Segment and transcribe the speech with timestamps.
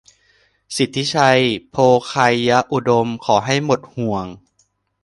[0.75, 1.75] สิทธิชัย โภ
[2.07, 2.15] ไค
[2.49, 4.25] ยอุดม: ขอให้หมดห่วง